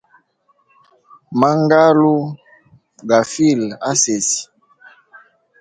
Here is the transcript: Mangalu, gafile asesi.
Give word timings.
Mangalu, 1.39 2.13
gafile 3.09 3.67
asesi. 3.89 4.41